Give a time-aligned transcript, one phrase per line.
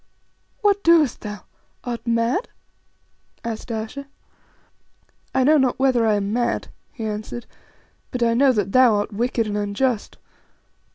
[0.61, 1.41] "What doest thou?
[1.83, 2.49] Art mad?"
[3.43, 4.07] asked Ayesha.
[5.35, 7.45] "I know not whether I am mad," he answered,
[8.09, 10.17] "but I know that thou art wicked and unjust.